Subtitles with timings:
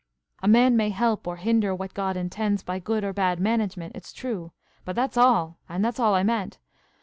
[0.41, 4.11] "A man may help or hinder what God intends, by good or bad management, it's
[4.13, 4.51] true;
[4.83, 6.57] but that's all, and that's all I meant.